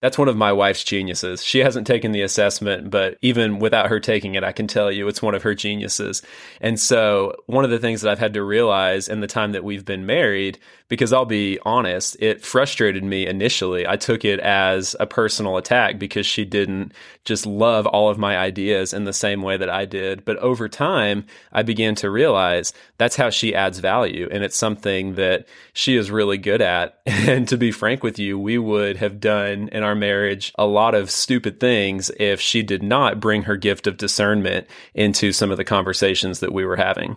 [0.00, 1.44] That's one of my wife's geniuses.
[1.44, 5.06] She hasn't taken the assessment, but even without her taking it, I can tell you
[5.08, 6.22] it's one of her geniuses.
[6.60, 9.62] And so, one of the things that I've had to realize in the time that
[9.62, 10.58] we've been married,
[10.88, 13.86] because I'll be honest, it frustrated me initially.
[13.86, 16.92] I took it as a personal attack because she didn't
[17.24, 20.24] just love all of my ideas in the same way that I did.
[20.24, 24.28] But over time, I began to realize that's how she adds value.
[24.32, 27.00] And it's something that she is really good at.
[27.30, 30.94] And to be frank with you, we would have done in our marriage a lot
[30.94, 35.56] of stupid things if she did not bring her gift of discernment into some of
[35.56, 37.16] the conversations that we were having.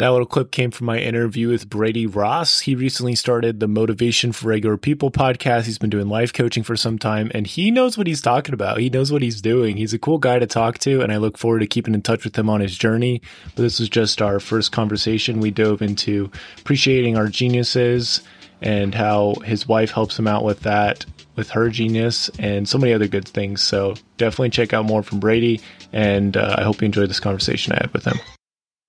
[0.00, 2.60] That little clip came from my interview with Brady Ross.
[2.60, 5.66] He recently started the Motivation for Regular People podcast.
[5.66, 8.78] He's been doing life coaching for some time and he knows what he's talking about.
[8.78, 9.76] He knows what he's doing.
[9.76, 12.24] He's a cool guy to talk to and I look forward to keeping in touch
[12.24, 13.20] with him on his journey.
[13.54, 15.38] But this was just our first conversation.
[15.38, 18.22] We dove into appreciating our geniuses
[18.60, 21.04] and how his wife helps him out with that
[21.36, 23.62] with her genius and so many other good things.
[23.62, 25.60] So definitely check out more from Brady
[25.92, 28.18] and uh, I hope you enjoyed this conversation I had with him.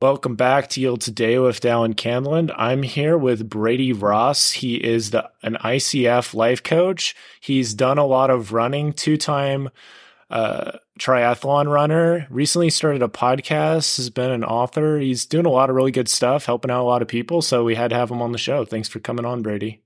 [0.02, 2.52] Welcome back to Yield Today with Dallin Canland.
[2.58, 4.52] I'm here with Brady Ross.
[4.52, 7.16] He is the an ICF life coach.
[7.40, 9.70] He's done a lot of running, two time
[10.32, 12.26] uh, triathlon runner.
[12.30, 13.98] Recently started a podcast.
[13.98, 14.98] Has been an author.
[14.98, 17.42] He's doing a lot of really good stuff, helping out a lot of people.
[17.42, 18.66] So we had to have him on the show.
[18.66, 19.82] Thanks for coming on, Brady.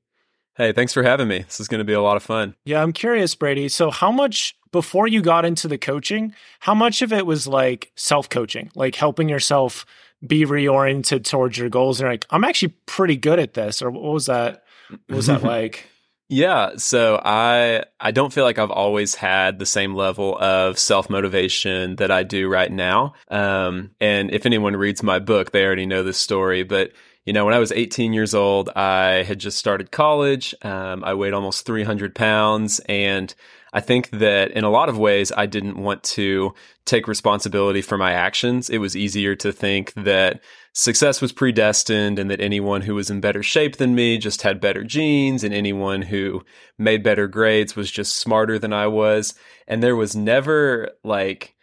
[0.56, 1.40] Hey, thanks for having me.
[1.40, 2.56] This is going to be a lot of fun.
[2.64, 3.68] Yeah, I'm curious, Brady.
[3.68, 7.92] So, how much before you got into the coaching, how much of it was like
[7.96, 9.86] self coaching, like helping yourself
[10.26, 14.14] be reoriented towards your goals and like i'm actually pretty good at this or what
[14.14, 14.64] was that
[15.08, 15.88] what was that like
[16.28, 21.96] yeah so i i don't feel like i've always had the same level of self-motivation
[21.98, 26.04] that i do right now um, and if anyone reads my book they already know
[26.04, 26.92] this story but
[27.26, 30.54] you know, when I was 18 years old, I had just started college.
[30.62, 33.34] Um, I weighed almost 300 pounds and
[33.74, 36.54] I think that in a lot of ways, I didn't want to
[36.86, 38.70] take responsibility for my actions.
[38.70, 40.40] It was easier to think that
[40.76, 44.60] success was predestined and that anyone who was in better shape than me just had
[44.60, 46.44] better genes and anyone who
[46.78, 49.34] made better grades was just smarter than I was.
[49.70, 51.56] And there was never like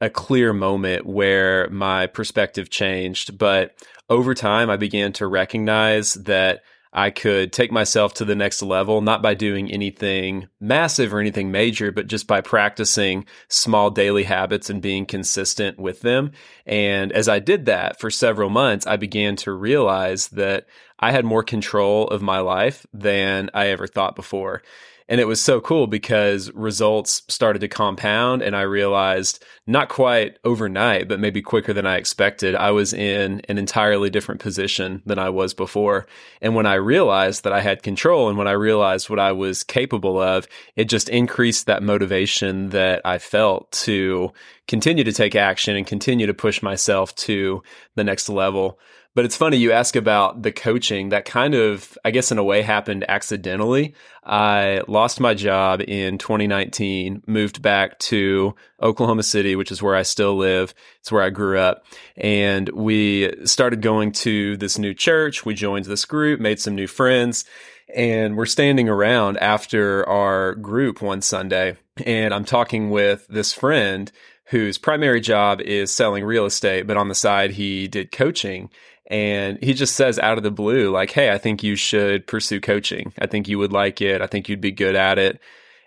[0.00, 3.38] a clear moment where my perspective changed.
[3.38, 3.72] But
[4.10, 6.62] over time, I began to recognize that
[6.96, 11.50] I could take myself to the next level, not by doing anything massive or anything
[11.50, 16.32] major, but just by practicing small daily habits and being consistent with them.
[16.64, 20.68] And as I did that for several months, I began to realize that
[20.98, 24.62] I had more control of my life than I ever thought before.
[25.08, 28.42] And it was so cool because results started to compound.
[28.42, 33.40] And I realized not quite overnight, but maybe quicker than I expected, I was in
[33.48, 36.06] an entirely different position than I was before.
[36.40, 39.62] And when I realized that I had control and when I realized what I was
[39.62, 44.32] capable of, it just increased that motivation that I felt to
[44.66, 47.62] continue to take action and continue to push myself to
[47.94, 48.80] the next level.
[49.16, 51.08] But it's funny you ask about the coaching.
[51.08, 53.94] That kind of, I guess, in a way, happened accidentally.
[54.22, 60.02] I lost my job in 2019, moved back to Oklahoma City, which is where I
[60.02, 60.74] still live.
[61.00, 61.86] It's where I grew up.
[62.14, 65.46] And we started going to this new church.
[65.46, 67.46] We joined this group, made some new friends.
[67.94, 71.78] And we're standing around after our group one Sunday.
[72.04, 74.12] And I'm talking with this friend
[74.50, 78.68] whose primary job is selling real estate, but on the side, he did coaching.
[79.08, 82.60] And he just says out of the blue, like, Hey, I think you should pursue
[82.60, 83.12] coaching.
[83.18, 84.20] I think you would like it.
[84.20, 85.40] I think you'd be good at it.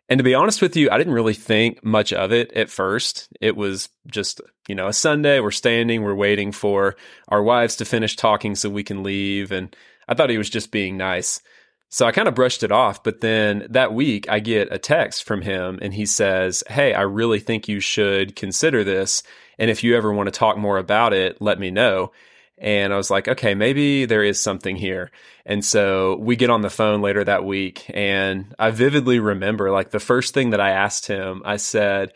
[0.09, 3.29] And to be honest with you, I didn't really think much of it at first.
[3.39, 5.39] It was just, you know, a Sunday.
[5.39, 6.95] We're standing, we're waiting for
[7.27, 9.51] our wives to finish talking so we can leave.
[9.51, 9.75] And
[10.07, 11.41] I thought he was just being nice.
[11.89, 13.03] So I kind of brushed it off.
[13.03, 17.01] But then that week, I get a text from him and he says, Hey, I
[17.01, 19.21] really think you should consider this.
[19.59, 22.11] And if you ever want to talk more about it, let me know.
[22.59, 25.11] And I was like, okay, maybe there is something here.
[25.45, 27.89] And so we get on the phone later that week.
[27.93, 32.13] And I vividly remember like the first thing that I asked him, I said,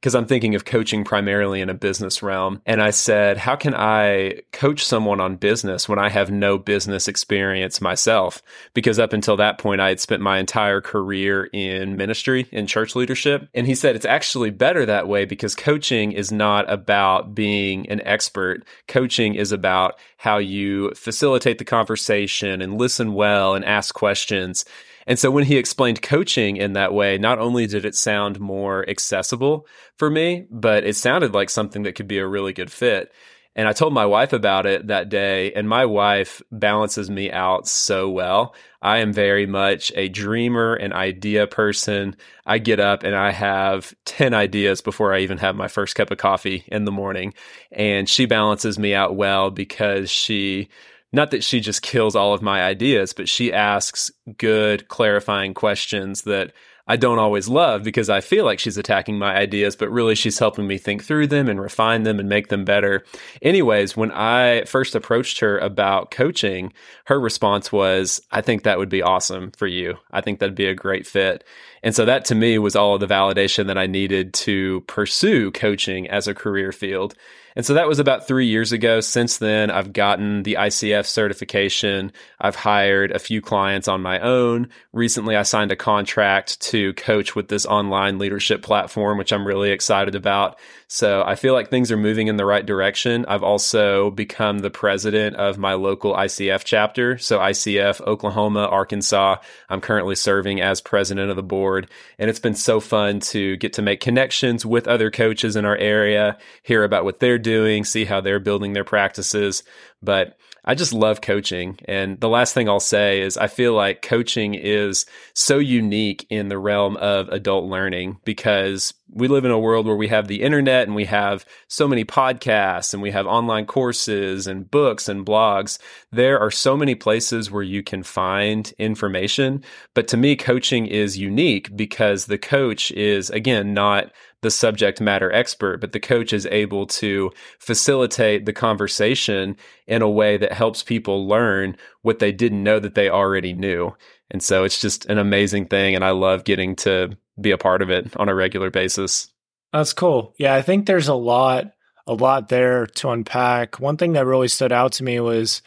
[0.00, 2.62] because I'm thinking of coaching primarily in a business realm.
[2.64, 7.06] And I said, how can I coach someone on business when I have no business
[7.06, 8.42] experience myself?
[8.72, 12.96] Because up until that point, I had spent my entire career in ministry, in church
[12.96, 13.48] leadership.
[13.54, 18.00] And he said, it's actually better that way because coaching is not about being an
[18.00, 18.64] expert.
[18.88, 24.64] Coaching is about how you facilitate the conversation and listen well and ask questions.
[25.10, 28.88] And so when he explained coaching in that way, not only did it sound more
[28.88, 29.66] accessible
[29.96, 33.12] for me, but it sounded like something that could be a really good fit.
[33.56, 37.66] And I told my wife about it that day, and my wife balances me out
[37.66, 38.54] so well.
[38.82, 42.14] I am very much a dreamer, an idea person.
[42.46, 46.12] I get up and I have 10 ideas before I even have my first cup
[46.12, 47.34] of coffee in the morning.
[47.72, 50.68] And she balances me out well because she
[51.12, 56.22] not that she just kills all of my ideas, but she asks good, clarifying questions
[56.22, 56.52] that
[56.90, 60.40] I don't always love because I feel like she's attacking my ideas, but really she's
[60.40, 63.04] helping me think through them and refine them and make them better.
[63.42, 66.72] Anyways, when I first approached her about coaching,
[67.04, 69.98] her response was, I think that would be awesome for you.
[70.10, 71.44] I think that'd be a great fit.
[71.84, 75.52] And so that to me was all of the validation that I needed to pursue
[75.52, 77.14] coaching as a career field.
[77.56, 79.00] And so that was about three years ago.
[79.00, 82.12] Since then, I've gotten the ICF certification.
[82.40, 84.68] I've hired a few clients on my own.
[84.92, 89.70] Recently, I signed a contract to coach with this online leadership platform, which I'm really
[89.70, 90.58] excited about.
[90.92, 93.24] So I feel like things are moving in the right direction.
[93.26, 97.16] I've also become the president of my local ICF chapter.
[97.16, 99.36] So ICF, Oklahoma, Arkansas.
[99.68, 101.88] I'm currently serving as president of the board.
[102.18, 105.76] And it's been so fun to get to make connections with other coaches in our
[105.76, 109.62] area, hear about what they're doing, see how they're building their practices.
[110.02, 111.78] But I just love coaching.
[111.86, 116.48] And the last thing I'll say is I feel like coaching is so unique in
[116.48, 120.42] the realm of adult learning because we live in a world where we have the
[120.42, 125.26] internet and we have so many podcasts and we have online courses and books and
[125.26, 125.78] blogs.
[126.12, 129.64] There are so many places where you can find information.
[129.94, 135.30] But to me, coaching is unique because the coach is, again, not the subject matter
[135.32, 139.56] expert, but the coach is able to facilitate the conversation
[139.86, 143.94] in a way that helps people learn what they didn't know that they already knew.
[144.30, 145.94] And so it's just an amazing thing.
[145.94, 149.30] And I love getting to be a part of it on a regular basis.
[149.72, 150.34] That's cool.
[150.38, 151.72] Yeah, I think there's a lot,
[152.06, 153.78] a lot there to unpack.
[153.78, 155.62] One thing that really stood out to me was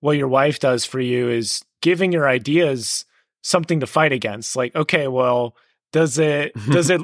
[0.00, 3.04] what your wife does for you is giving your ideas
[3.42, 4.56] something to fight against.
[4.56, 5.54] Like, okay, well,
[5.92, 7.00] does it does it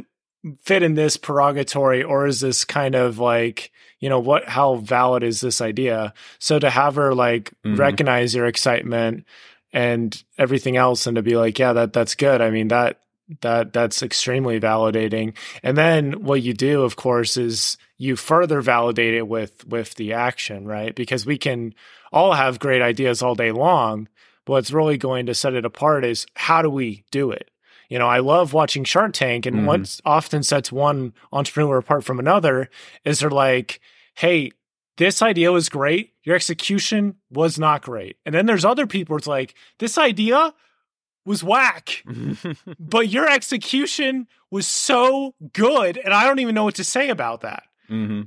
[0.63, 5.23] fit in this prerogatory or is this kind of like you know what how valid
[5.23, 6.13] is this idea?
[6.39, 7.77] So to have her like mm-hmm.
[7.77, 9.25] recognize your excitement
[9.73, 12.41] and everything else and to be like yeah that that's good.
[12.41, 12.99] I mean that
[13.41, 15.37] that that's extremely validating.
[15.63, 20.15] And then what you do of course is you further validate it with with the
[20.15, 20.95] action right?
[20.95, 21.75] Because we can
[22.13, 24.09] all have great ideas all day long.
[24.45, 27.52] But what's really going to set it apart is how do we do it
[27.93, 29.67] you know, I love watching Shark Tank, and mm-hmm.
[29.67, 32.71] what often sets one entrepreneur apart from another
[33.05, 33.83] is they're like,
[34.15, 34.53] "Hey,
[34.97, 36.15] this idea was great.
[36.25, 39.19] Your execution was not great." And then there's other people.
[39.19, 40.55] It's like this idea
[41.27, 42.03] was whack,
[42.81, 47.43] but your execution was so good, and I don't even know what to say about
[47.43, 47.65] that.
[47.91, 48.23] Mm-hmm.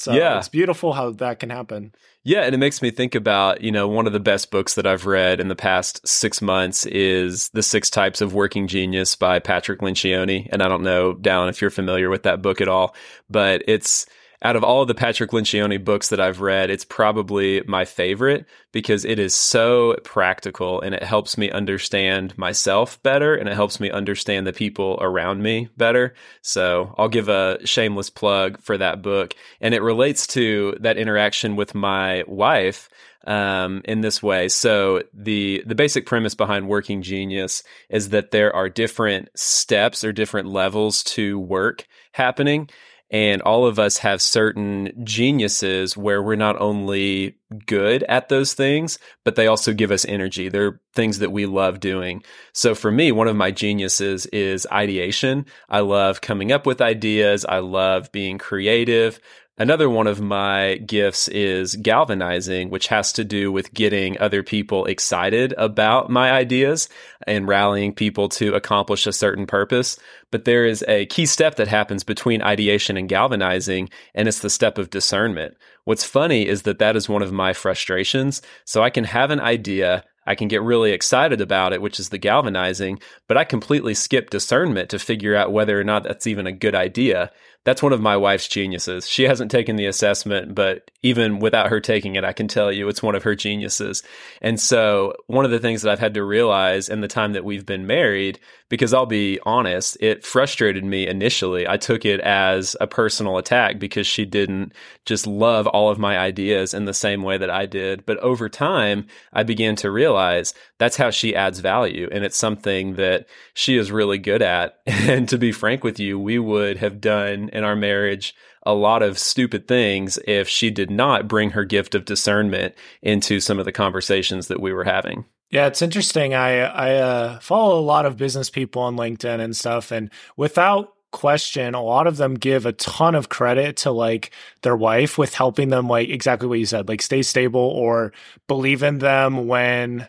[0.00, 0.38] So yeah.
[0.38, 1.94] it's beautiful how that can happen.
[2.24, 4.86] Yeah, and it makes me think about, you know, one of the best books that
[4.86, 9.38] I've read in the past six months is The Six Types of Working Genius by
[9.40, 10.48] Patrick Lencioni.
[10.50, 12.94] And I don't know, Dallin, if you're familiar with that book at all,
[13.28, 14.06] but it's
[14.42, 18.46] out of all of the Patrick Lencioni books that I've read, it's probably my favorite
[18.72, 23.80] because it is so practical and it helps me understand myself better and it helps
[23.80, 26.14] me understand the people around me better.
[26.40, 29.34] So I'll give a shameless plug for that book.
[29.60, 32.88] And it relates to that interaction with my wife
[33.26, 34.48] um, in this way.
[34.48, 40.12] So the the basic premise behind Working Genius is that there are different steps or
[40.12, 42.70] different levels to work happening,
[43.10, 47.36] and all of us have certain geniuses where we're not only
[47.66, 50.48] good at those things, but they also give us energy.
[50.48, 52.22] They're things that we love doing.
[52.52, 55.46] So for me, one of my geniuses is ideation.
[55.68, 57.44] I love coming up with ideas.
[57.44, 59.18] I love being creative.
[59.58, 64.86] Another one of my gifts is galvanizing, which has to do with getting other people
[64.86, 66.88] excited about my ideas
[67.26, 69.98] and rallying people to accomplish a certain purpose.
[70.30, 74.48] But there is a key step that happens between ideation and galvanizing, and it's the
[74.48, 75.56] step of discernment.
[75.84, 78.40] What's funny is that that is one of my frustrations.
[78.64, 82.08] So I can have an idea, I can get really excited about it, which is
[82.08, 86.46] the galvanizing, but I completely skip discernment to figure out whether or not that's even
[86.46, 87.30] a good idea
[87.64, 89.06] that's one of my wife's geniuses.
[89.06, 92.88] She hasn't taken the assessment, but even without her taking it, I can tell you
[92.88, 94.02] it's one of her geniuses.
[94.40, 97.44] And so, one of the things that I've had to realize in the time that
[97.44, 98.38] we've been married,
[98.70, 101.68] because I'll be honest, it frustrated me initially.
[101.68, 104.72] I took it as a personal attack because she didn't
[105.04, 108.06] just love all of my ideas in the same way that I did.
[108.06, 112.08] But over time, I began to realize that's how she adds value.
[112.10, 114.78] And it's something that she is really good at.
[115.10, 119.02] And to be frank with you, we would have done in our marriage a lot
[119.02, 123.64] of stupid things if she did not bring her gift of discernment into some of
[123.64, 125.24] the conversations that we were having.
[125.50, 126.34] Yeah, it's interesting.
[126.34, 130.94] I I uh, follow a lot of business people on LinkedIn and stuff, and without
[131.10, 134.30] question, a lot of them give a ton of credit to like
[134.62, 138.12] their wife with helping them, like exactly what you said, like stay stable or
[138.46, 140.06] believe in them when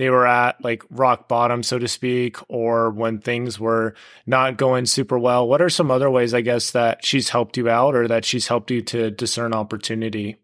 [0.00, 4.86] they were at like rock bottom, so to speak, or when things were not going
[4.86, 5.46] super well?
[5.46, 8.48] What are some other ways, I guess, that she's helped you out or that she's
[8.48, 10.38] helped you to discern opportunity?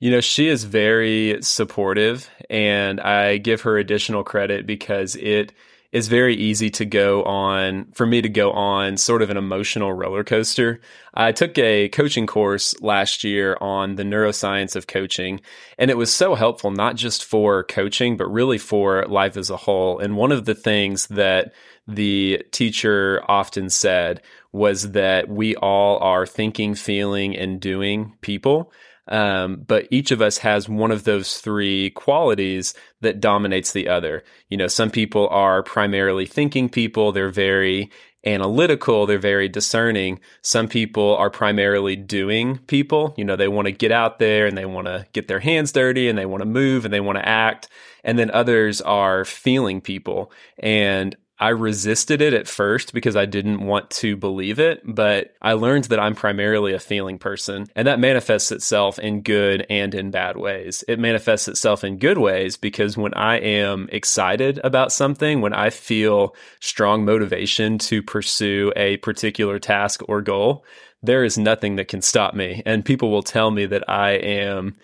[0.00, 5.54] You know, she is very supportive, and I give her additional credit because it
[5.92, 9.92] is very easy to go on for me to go on sort of an emotional
[9.92, 10.80] roller coaster.
[11.14, 15.40] I took a coaching course last year on the neuroscience of coaching,
[15.78, 19.56] and it was so helpful, not just for coaching, but really for life as a
[19.56, 19.98] whole.
[19.98, 21.52] And one of the things that
[21.88, 28.72] the teacher often said was that we all are thinking, feeling, and doing people.
[29.10, 34.22] Um, but each of us has one of those three qualities that dominates the other.
[34.48, 37.10] You know, some people are primarily thinking people.
[37.10, 37.90] They're very
[38.24, 39.06] analytical.
[39.06, 40.20] They're very discerning.
[40.42, 43.14] Some people are primarily doing people.
[43.16, 45.72] You know, they want to get out there and they want to get their hands
[45.72, 47.68] dirty and they want to move and they want to act.
[48.04, 50.32] And then others are feeling people.
[50.58, 55.54] And I resisted it at first because I didn't want to believe it, but I
[55.54, 60.10] learned that I'm primarily a feeling person, and that manifests itself in good and in
[60.10, 60.84] bad ways.
[60.86, 65.70] It manifests itself in good ways because when I am excited about something, when I
[65.70, 70.66] feel strong motivation to pursue a particular task or goal,
[71.02, 72.62] there is nothing that can stop me.
[72.66, 74.76] And people will tell me that I am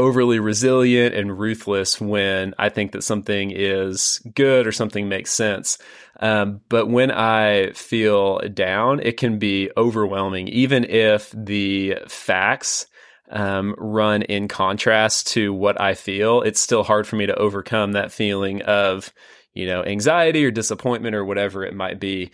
[0.00, 5.76] overly resilient and ruthless when I think that something is good or something makes sense.
[6.20, 12.86] Um, but when I feel down, it can be overwhelming, even if the facts
[13.30, 16.40] um, run in contrast to what I feel.
[16.42, 19.12] It's still hard for me to overcome that feeling of,
[19.54, 22.30] you know, anxiety or disappointment or whatever it might be.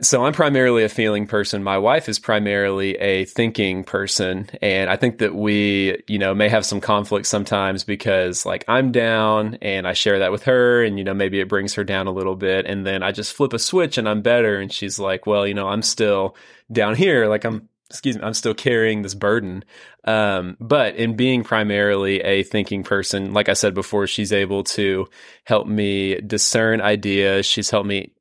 [0.00, 1.64] So I'm primarily a feeling person.
[1.64, 4.48] My wife is primarily a thinking person.
[4.62, 8.92] And I think that we, you know, may have some conflict sometimes because like I'm
[8.92, 12.06] down and I share that with her and, you know, maybe it brings her down
[12.06, 12.64] a little bit.
[12.66, 14.60] And then I just flip a switch and I'm better.
[14.60, 16.36] And she's like, well, you know, I'm still
[16.70, 17.26] down here.
[17.26, 19.64] Like I'm, excuse me, I'm still carrying this burden.
[20.04, 25.08] Um, but in being primarily a thinking person, like I said before, she's able to
[25.44, 27.46] help me discern ideas.
[27.46, 28.12] She's helped me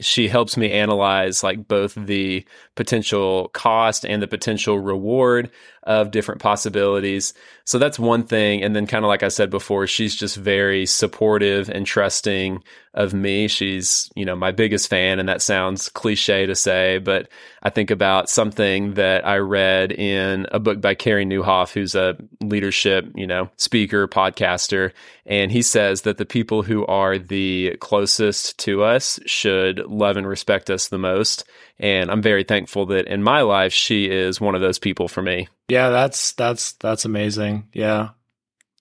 [0.00, 5.50] she helps me analyze like both the potential cost and the potential reward
[5.86, 7.32] of different possibilities.
[7.64, 8.62] So that's one thing.
[8.62, 12.62] And then, kind of like I said before, she's just very supportive and trusting
[12.92, 13.46] of me.
[13.46, 15.18] She's, you know, my biggest fan.
[15.18, 17.28] And that sounds cliche to say, but
[17.62, 22.16] I think about something that I read in a book by Carey Nieuwhof, who's a
[22.40, 24.92] leadership, you know, speaker, podcaster.
[25.24, 30.26] And he says that the people who are the closest to us should love and
[30.26, 31.44] respect us the most.
[31.78, 35.22] And I'm very thankful that in my life, she is one of those people for
[35.22, 35.48] me.
[35.68, 37.68] Yeah, that's, that's, that's amazing.
[37.72, 38.10] Yeah.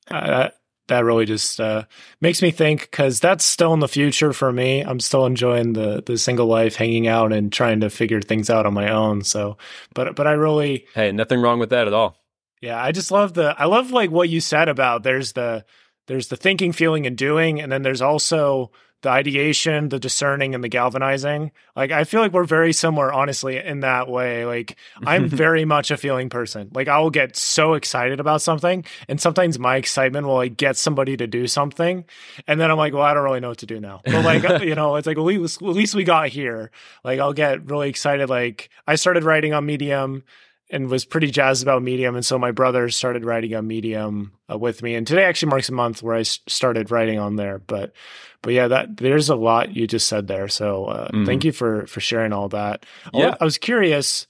[0.10, 0.52] I,
[0.88, 1.84] that really just uh,
[2.22, 4.82] makes me think because that's still in the future for me.
[4.82, 8.66] I'm still enjoying the the single life, hanging out and trying to figure things out
[8.66, 9.24] on my own.
[9.24, 9.58] So,
[9.94, 12.18] but but I really hey, nothing wrong with that at all.
[12.62, 15.66] Yeah, I just love the I love like what you said about there's the
[16.08, 18.72] there's the thinking, feeling, and doing, and then there's also
[19.06, 21.52] the ideation, the discerning, and the galvanizing.
[21.76, 24.46] Like I feel like we're very similar, honestly, in that way.
[24.46, 26.72] Like I'm very much a feeling person.
[26.74, 30.76] Like I will get so excited about something, and sometimes my excitement will like get
[30.76, 32.04] somebody to do something,
[32.48, 34.02] and then I'm like, well, I don't really know what to do now.
[34.04, 36.72] But like uh, you know, it's like at least, at least we got here.
[37.04, 38.28] Like I'll get really excited.
[38.28, 40.24] Like I started writing on Medium
[40.70, 42.16] and was pretty jazzed about Medium.
[42.16, 44.96] And so my brother started writing on Medium uh, with me.
[44.96, 47.60] And today actually marks a month where I s- started writing on there.
[47.60, 47.94] But,
[48.42, 50.48] but yeah, that there's a lot you just said there.
[50.48, 51.26] So uh, mm.
[51.26, 52.86] thank you for for sharing all that.
[53.14, 53.36] Yeah.
[53.40, 54.28] I was curious.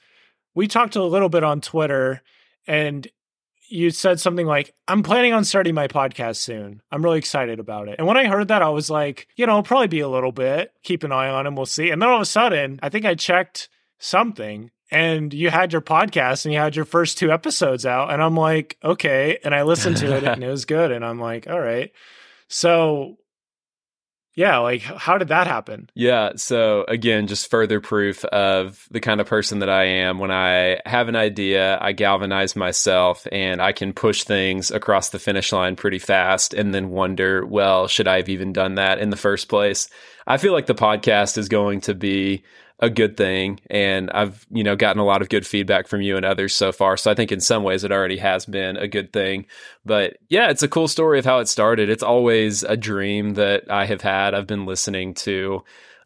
[0.54, 2.22] We talked a little bit on Twitter,
[2.66, 3.06] and
[3.68, 6.82] you said something like, I'm planning on starting my podcast soon.
[6.92, 7.96] I'm really excited about it.
[7.98, 10.72] And when I heard that, I was like, you know, probably be a little bit,
[10.84, 11.90] keep an eye on him, we'll see.
[11.90, 15.82] And then all of a sudden, I think I checked something and you had your
[15.82, 19.40] podcast and you had your first two episodes out and i'm like okay.
[19.44, 21.92] And i listened to it and it was good and i'm like all right.
[22.48, 23.18] So
[24.36, 25.90] yeah like how did that happen?
[25.96, 30.20] Yeah so again just further proof of the kind of person that i am.
[30.20, 35.20] When i have an idea i galvanize myself and i can push things across the
[35.20, 39.10] finish line pretty fast and then wonder well should i have even done that in
[39.10, 39.90] the first place?
[40.28, 42.44] I feel like the podcast is going to be
[42.80, 46.18] a good thing and I've, you know, gotten a lot of good feedback from you
[46.18, 46.98] and others so far.
[46.98, 49.46] So I think in some ways it already has been a good thing.
[49.86, 51.90] But yeah, it's a cool story of how it started.
[51.90, 54.34] It's always a dream that I have had.
[54.34, 55.64] I've been listening to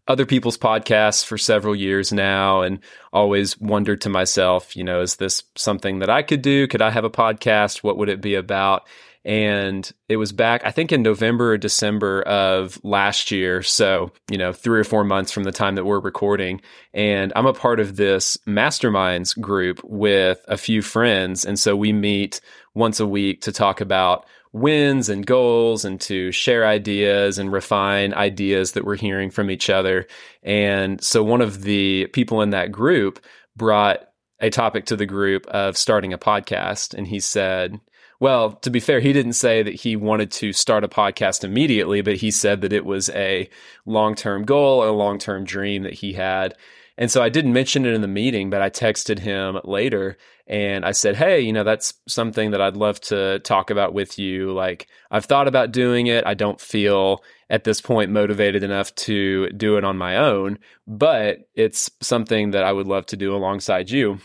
[0.08, 2.80] other people's podcasts for several years now and
[3.14, 6.68] always wondered to myself, you know, is this something that I could do?
[6.68, 7.84] Could I have a podcast?
[7.84, 8.88] What would it be about?
[9.30, 13.62] And it was back, I think in November or December of last year.
[13.62, 16.62] So, you know, three or four months from the time that we're recording.
[16.96, 21.46] And I'm a part of this masterminds group with a few friends.
[21.46, 22.42] And so we meet
[22.74, 28.16] once a week to talk about wins and goals and to share ideas and refine
[28.16, 30.08] ideas that we're hearing from each other.
[30.42, 33.24] And so one of the people in that group
[33.56, 34.08] brought
[34.40, 36.96] a topic to the group of starting a podcast.
[36.96, 37.80] And he said,
[38.20, 42.02] well, to be fair, he didn't say that he wanted to start a podcast immediately,
[42.02, 43.50] but he said that it was a
[43.86, 46.56] long term goal, a long term dream that he had.
[46.98, 50.84] And so I didn't mention it in the meeting, but I texted him later and
[50.84, 54.52] I said, Hey, you know, that's something that I'd love to talk about with you.
[54.52, 56.26] Like, I've thought about doing it.
[56.26, 61.48] I don't feel at this point motivated enough to do it on my own, but
[61.56, 64.20] it's something that I would love to do alongside you.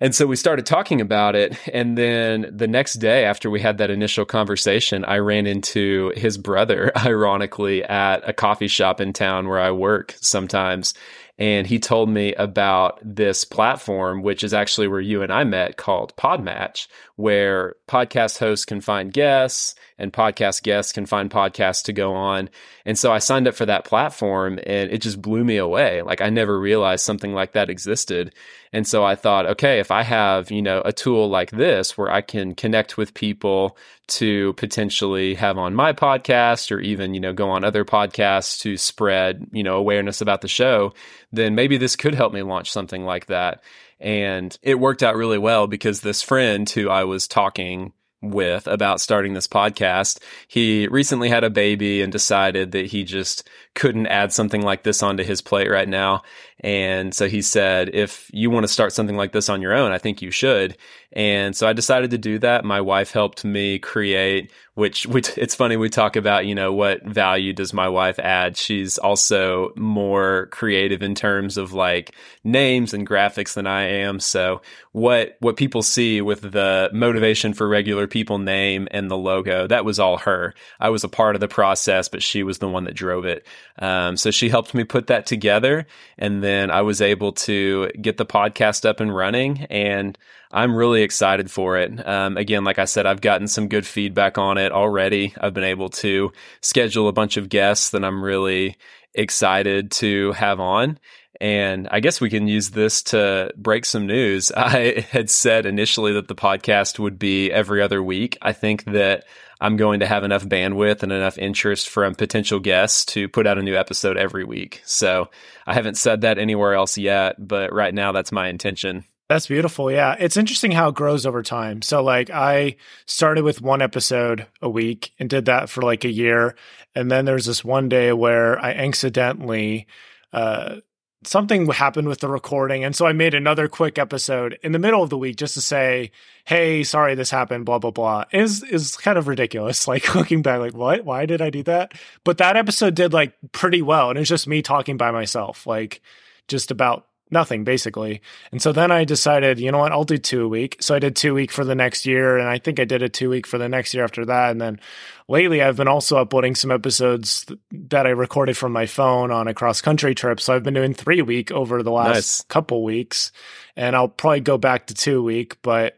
[0.00, 1.56] And so we started talking about it.
[1.72, 6.38] And then the next day, after we had that initial conversation, I ran into his
[6.38, 10.94] brother, ironically, at a coffee shop in town where I work sometimes.
[11.36, 15.76] And he told me about this platform, which is actually where you and I met
[15.76, 16.88] called Podmatch,
[17.18, 22.48] where podcast hosts can find guests and podcast guests can find podcasts to go on.
[22.86, 26.00] And so I signed up for that platform and it just blew me away.
[26.02, 28.32] Like I never realized something like that existed.
[28.72, 32.08] And so I thought, okay, if I have, you know, a tool like this where
[32.08, 33.76] I can connect with people
[34.08, 38.76] to potentially have on my podcast or even, you know, go on other podcasts to
[38.76, 40.92] spread, you know, awareness about the show,
[41.32, 43.60] then maybe this could help me launch something like that.
[44.00, 49.00] And it worked out really well because this friend who I was talking with about
[49.00, 50.18] starting this podcast.
[50.48, 55.02] He recently had a baby and decided that he just couldn't add something like this
[55.02, 56.22] onto his plate right now.
[56.60, 59.92] And so he said, if you want to start something like this on your own,
[59.92, 60.76] I think you should.
[61.12, 62.64] And so I decided to do that.
[62.64, 65.76] My wife helped me create, which, which it's funny.
[65.76, 68.56] We talk about, you know, what value does my wife add?
[68.56, 74.20] She's also more creative in terms of like names and graphics than I am.
[74.20, 74.60] So
[74.92, 79.86] what, what people see with the motivation for regular people name and the logo, that
[79.86, 80.54] was all her.
[80.78, 83.46] I was a part of the process, but she was the one that drove it.
[83.78, 85.86] Um, so she helped me put that together.
[86.18, 90.16] And I was able to get the podcast up and running and
[90.50, 92.06] I'm really excited for it.
[92.06, 95.34] Um, again, like I said, I've gotten some good feedback on it already.
[95.38, 96.32] I've been able to
[96.62, 98.76] schedule a bunch of guests that I'm really
[99.14, 100.98] excited to have on.
[101.40, 104.50] And I guess we can use this to break some news.
[104.56, 108.38] I had said initially that the podcast would be every other week.
[108.42, 109.24] I think that
[109.60, 113.58] I'm going to have enough bandwidth and enough interest from potential guests to put out
[113.58, 114.82] a new episode every week.
[114.84, 115.30] So
[115.66, 119.04] I haven't said that anywhere else yet, but right now that's my intention.
[119.28, 119.92] That's beautiful.
[119.92, 120.16] Yeah.
[120.18, 121.82] It's interesting how it grows over time.
[121.82, 126.10] So, like, I started with one episode a week and did that for like a
[126.10, 126.56] year.
[126.94, 129.86] And then there's this one day where I accidentally,
[130.32, 130.76] uh,
[131.24, 132.84] something happened with the recording.
[132.84, 135.60] And so I made another quick episode in the middle of the week just to
[135.60, 136.12] say,
[136.44, 138.24] Hey, sorry, this happened, blah, blah, blah.
[138.32, 139.86] Is is kind of ridiculous.
[139.88, 141.04] Like looking back, like, what?
[141.04, 141.92] Why did I do that?
[142.22, 144.10] But that episode did like pretty well.
[144.10, 146.02] And it's just me talking by myself, like
[146.46, 148.20] just about nothing basically.
[148.52, 150.76] And so then I decided, you know what, I'll do two a week.
[150.80, 153.08] So I did two week for the next year, and I think I did a
[153.08, 154.50] two week for the next year after that.
[154.50, 154.80] And then
[155.28, 159.54] lately, I've been also uploading some episodes that I recorded from my phone on a
[159.54, 160.40] cross country trip.
[160.40, 162.42] So I've been doing three week over the last nice.
[162.42, 163.32] couple weeks,
[163.76, 165.94] and I'll probably go back to two week, but.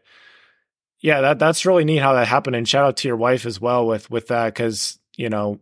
[1.03, 3.59] Yeah, that that's really neat how that happened, and shout out to your wife as
[3.59, 5.59] well with with that because you know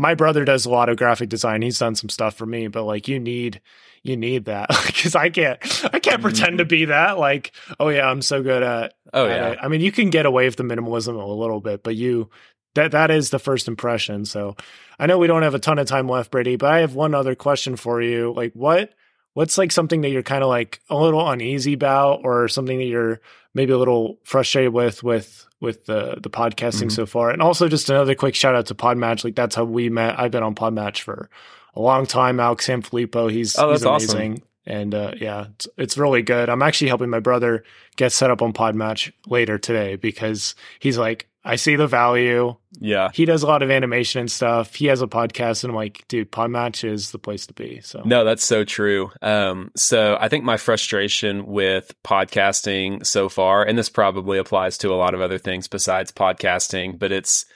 [0.00, 1.62] my brother does a lot of graphic design.
[1.62, 3.60] He's done some stuff for me, but like you need
[4.02, 4.68] you need that.
[4.86, 6.22] Because I can't I can't mm-hmm.
[6.22, 9.58] pretend to be that like oh yeah I'm so good at oh yeah it.
[9.62, 12.28] I mean you can get away with the minimalism a little bit but you
[12.74, 14.24] that that is the first impression.
[14.24, 14.56] So
[14.98, 17.14] I know we don't have a ton of time left Brady but I have one
[17.14, 18.32] other question for you.
[18.34, 18.92] Like what
[19.34, 22.84] what's like something that you're kind of like a little uneasy about or something that
[22.84, 23.20] you're
[23.54, 26.88] maybe a little frustrated with with with the the podcasting mm-hmm.
[26.88, 29.88] so far and also just another quick shout out to Podmatch like that's how we
[29.88, 31.28] met I've been on Podmatch for
[31.74, 32.40] a long time.
[32.40, 34.32] Alex Sanfilippo, he's oh, that's he's amazing.
[34.32, 34.44] Awesome.
[34.66, 36.48] And uh, yeah, it's, it's, really good.
[36.50, 37.64] I'm actually helping my brother
[37.96, 42.56] get set up on Podmatch later today because he's like, I see the value.
[42.78, 43.10] Yeah.
[43.14, 44.74] He does a lot of animation and stuff.
[44.74, 47.80] He has a podcast, and I'm like, dude, Podmatch is the place to be.
[47.80, 49.10] So No, that's so true.
[49.22, 54.92] Um, so I think my frustration with podcasting so far, and this probably applies to
[54.92, 57.46] a lot of other things besides podcasting, but it's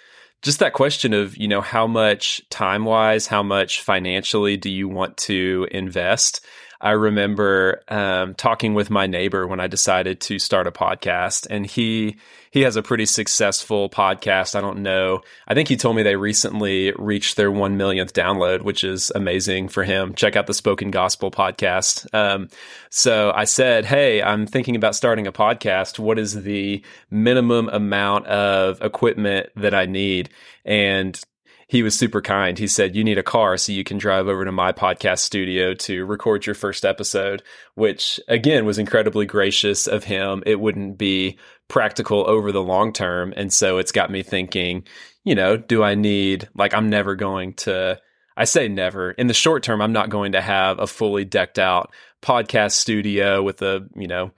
[0.40, 4.88] just that question of, you know, how much time wise, how much financially do you
[4.88, 6.44] want to invest?
[6.81, 11.67] I remember um, talking with my neighbor when I decided to start a podcast, and
[11.67, 12.17] he
[12.51, 14.55] he has a pretty successful podcast.
[14.55, 15.23] I don't know.
[15.49, 19.69] I think he told me they recently reached their one millionth download, which is amazing
[19.69, 20.15] for him.
[20.15, 22.07] Check out the Spoken Gospel podcast.
[22.15, 22.49] Um,
[22.91, 25.99] so I said, "Hey, I'm thinking about starting a podcast.
[25.99, 30.31] What is the minimum amount of equipment that I need?"
[30.65, 31.21] And
[31.68, 32.59] he was super kind.
[32.59, 35.74] He said, You need a car so you can drive over to my podcast studio
[35.74, 37.42] to record your first episode,
[37.74, 40.42] which again was incredibly gracious of him.
[40.46, 43.33] It wouldn't be practical over the long term.
[43.37, 44.85] And so it's got me thinking,
[45.24, 47.98] you know, do I need, like, I'm never going to,
[48.37, 49.12] I say never.
[49.12, 53.42] In the short term, I'm not going to have a fully decked out podcast studio
[53.42, 54.33] with a, you know,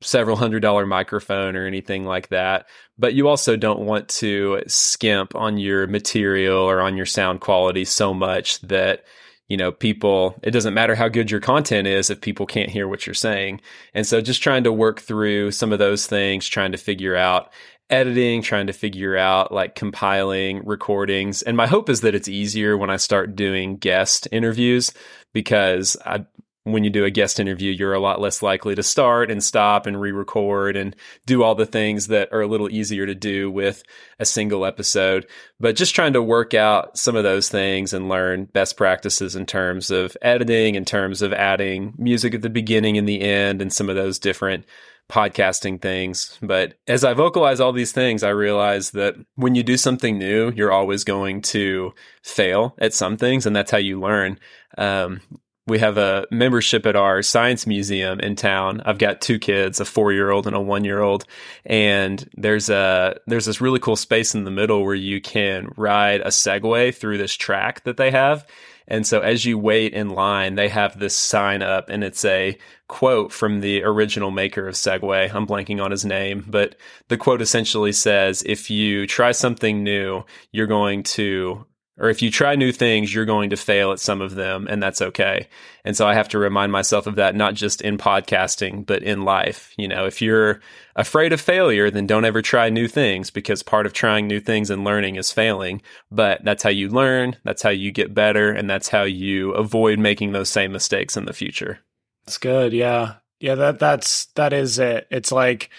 [0.00, 2.66] several hundred dollar microphone or anything like that.
[2.98, 7.84] But you also don't want to skimp on your material or on your sound quality
[7.84, 9.04] so much that,
[9.48, 12.86] you know, people, it doesn't matter how good your content is if people can't hear
[12.86, 13.60] what you're saying.
[13.94, 17.50] And so just trying to work through some of those things, trying to figure out
[17.90, 21.42] editing, trying to figure out like compiling recordings.
[21.42, 24.92] And my hope is that it's easier when I start doing guest interviews
[25.32, 26.26] because I,
[26.72, 29.86] when you do a guest interview, you're a lot less likely to start and stop
[29.86, 30.94] and re record and
[31.26, 33.82] do all the things that are a little easier to do with
[34.18, 35.26] a single episode.
[35.60, 39.46] But just trying to work out some of those things and learn best practices in
[39.46, 43.72] terms of editing, in terms of adding music at the beginning and the end, and
[43.72, 44.64] some of those different
[45.08, 46.38] podcasting things.
[46.42, 50.52] But as I vocalize all these things, I realize that when you do something new,
[50.54, 54.38] you're always going to fail at some things, and that's how you learn.
[54.76, 55.20] Um,
[55.68, 58.80] we have a membership at our science museum in town.
[58.84, 61.24] I've got two kids, a four year old and a one year old.
[61.66, 66.22] And there's a, there's this really cool space in the middle where you can ride
[66.22, 68.46] a Segway through this track that they have.
[68.90, 72.56] And so as you wait in line, they have this sign up and it's a
[72.88, 75.32] quote from the original maker of Segway.
[75.32, 76.74] I'm blanking on his name, but
[77.08, 81.66] the quote essentially says, if you try something new, you're going to
[81.98, 84.82] or if you try new things, you're going to fail at some of them, and
[84.82, 85.48] that's okay.
[85.84, 89.22] And so I have to remind myself of that, not just in podcasting, but in
[89.24, 89.72] life.
[89.76, 90.60] You know, if you're
[90.96, 94.70] afraid of failure, then don't ever try new things because part of trying new things
[94.70, 95.82] and learning is failing.
[96.10, 99.98] But that's how you learn, that's how you get better, and that's how you avoid
[99.98, 101.80] making those same mistakes in the future.
[102.26, 102.72] That's good.
[102.72, 103.14] Yeah.
[103.40, 105.06] Yeah, that that's that is it.
[105.10, 105.70] It's like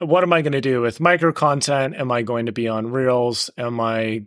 [0.00, 1.94] what am I going to do with micro content?
[1.94, 3.50] Am I going to be on Reels?
[3.58, 4.24] Am I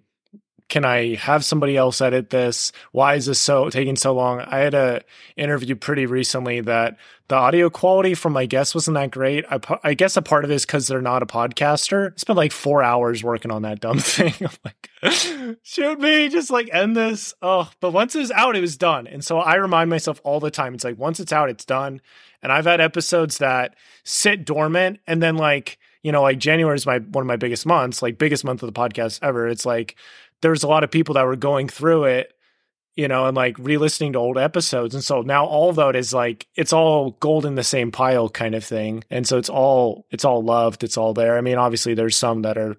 [0.74, 2.72] can I have somebody else edit this?
[2.94, 4.40] Why is this so taking so long?
[4.40, 5.04] I had a
[5.38, 9.46] interview pretty recently that the audio quality from my guest wasn't that great.
[9.52, 12.14] I, I guess a part of it is because they're not a podcaster.
[12.14, 14.34] I spent like four hours working on that dumb thing.
[14.42, 17.36] I'm like, shoot me, just like end this.
[17.40, 19.06] Oh, but once it was out, it was done.
[19.06, 20.74] And so I remind myself all the time.
[20.74, 22.02] It's like once it's out, it's done.
[22.42, 26.86] And I've had episodes that sit dormant and then like you know, like January is
[26.86, 29.48] my one of my biggest months, like biggest month of the podcast ever.
[29.48, 29.96] It's like
[30.44, 32.32] there's a lot of people that were going through it,
[32.96, 34.94] you know, and like re-listening to old episodes.
[34.94, 38.30] And so now all of that is like it's all gold in the same pile
[38.30, 39.04] kind of thing.
[39.10, 41.36] And so it's all it's all loved, it's all there.
[41.38, 42.78] I mean, obviously there's some that are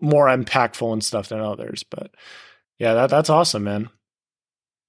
[0.00, 2.10] more impactful and stuff than others, but
[2.78, 3.90] yeah, that that's awesome, man.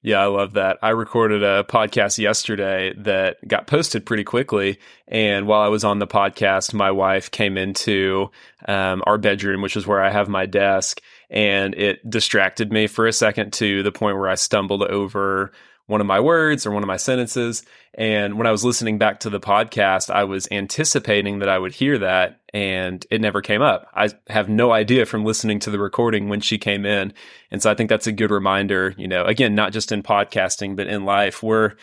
[0.04, 0.80] Yeah, I love that.
[0.82, 4.80] I recorded a podcast yesterday that got posted pretty quickly.
[5.08, 8.32] And while I was on the podcast, my wife came into
[8.68, 13.08] um, our bedroom, which is where I have my desk, and it distracted me for
[13.08, 15.52] a second to the point where I stumbled over
[15.88, 17.64] one of my words or one of my sentences.
[17.94, 21.74] And when I was listening back to the podcast, I was anticipating that I would
[21.74, 23.90] hear that and it never came up.
[23.94, 27.14] I have no idea from listening to the recording when she came in.
[27.50, 30.76] And so I think that's a good reminder, you know, again, not just in podcasting,
[30.76, 31.42] but in life.
[31.42, 31.74] We're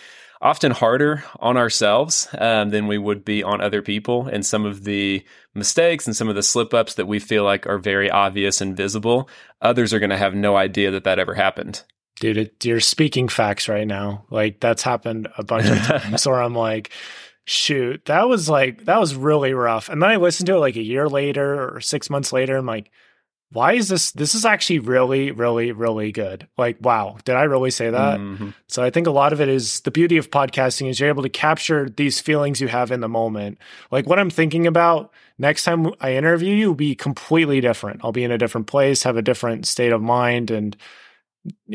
[0.41, 4.27] often harder on ourselves um, than we would be on other people.
[4.27, 5.25] And some of the
[5.55, 8.77] mistakes and some of the slip ups that we feel like are very obvious and
[8.77, 9.29] visible,
[9.61, 11.83] others are going to have no idea that that ever happened
[12.21, 14.25] dude, it, you're speaking facts right now.
[14.31, 16.91] Like that's happened a bunch of times where I'm like,
[17.45, 19.89] shoot, that was like, that was really rough.
[19.89, 22.57] And then I listened to it like a year later or six months later.
[22.57, 22.91] I'm like,
[23.51, 26.47] why is this this is actually really really really good.
[26.57, 28.19] Like wow did i really say that?
[28.19, 28.51] Mm-hmm.
[28.67, 31.23] so i think a lot of it is the beauty of podcasting is you're able
[31.23, 33.59] to capture these feelings you have in the moment.
[33.91, 38.01] Like what i'm thinking about next time i interview you will be completely different.
[38.05, 40.77] I'll be in a different place have a different state of mind and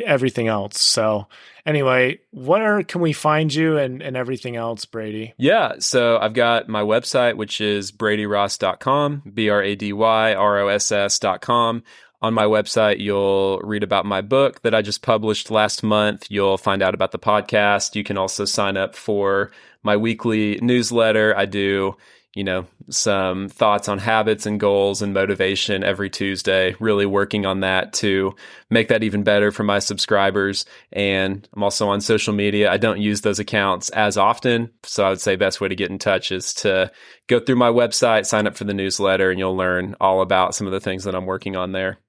[0.04, 0.80] everything else.
[0.80, 1.28] So
[1.66, 5.34] anyway, where can we find you and, and everything else, Brady?
[5.38, 5.74] Yeah.
[5.80, 10.68] So I've got my website, which is bradyross.com, B R A D Y R O
[10.68, 11.84] S S.com.
[12.22, 16.28] On my website, you'll read about my book that I just published last month.
[16.30, 17.96] You'll find out about the podcast.
[17.96, 19.52] You can also sign up for
[19.84, 21.36] my weekly newsletter.
[21.36, 21.98] I do
[22.36, 27.60] you know, some thoughts on habits and goals and motivation every Tuesday, really working on
[27.60, 28.36] that to
[28.70, 30.66] make that even better for my subscribers.
[30.92, 32.72] And I'm also on social media.
[32.72, 34.72] I don't use those accounts as often.
[34.84, 36.92] So I would say best way to get in touch is to
[37.28, 40.66] go through my website, sign up for the newsletter, and you'll learn all about some
[40.66, 42.00] of the things that I'm working on there.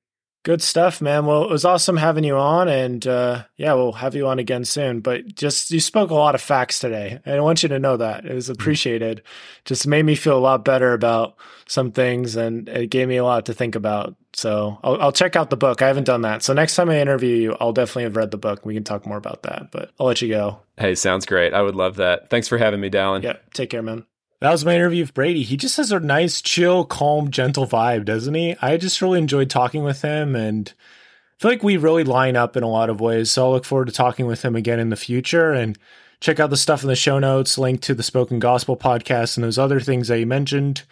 [0.44, 1.24] Good stuff, man.
[1.24, 4.66] Well, it was awesome having you on, and uh, yeah, we'll have you on again
[4.66, 5.00] soon.
[5.00, 7.96] But just you spoke a lot of facts today, and I want you to know
[7.96, 8.60] that it was mm-hmm.
[8.60, 9.22] appreciated.
[9.64, 13.24] Just made me feel a lot better about some things, and it gave me a
[13.24, 14.16] lot to think about.
[14.34, 15.80] So I'll, I'll check out the book.
[15.80, 18.36] I haven't done that, so next time I interview you, I'll definitely have read the
[18.36, 18.66] book.
[18.66, 19.70] We can talk more about that.
[19.70, 20.60] But I'll let you go.
[20.76, 21.54] Hey, sounds great.
[21.54, 22.28] I would love that.
[22.28, 23.22] Thanks for having me, Dallin.
[23.22, 24.04] Yeah, take care, man.
[24.44, 25.42] That was my interview with Brady.
[25.42, 28.54] He just has a nice, chill, calm, gentle vibe, doesn't he?
[28.60, 32.54] I just really enjoyed talking with him and I feel like we really line up
[32.54, 33.30] in a lot of ways.
[33.30, 35.78] So I'll look forward to talking with him again in the future and
[36.20, 39.44] check out the stuff in the show notes, link to the Spoken Gospel podcast and
[39.44, 40.82] those other things that you mentioned.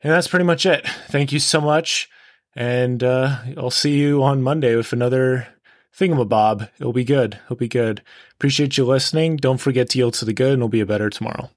[0.00, 0.88] And that's pretty much it.
[1.08, 2.08] Thank you so much.
[2.56, 5.48] And uh, I'll see you on Monday with another
[5.94, 6.70] thingamabob.
[6.80, 7.38] It'll be good.
[7.44, 8.00] It'll be good.
[8.36, 9.36] Appreciate you listening.
[9.36, 11.50] Don't forget to yield to the good and it'll be a better tomorrow.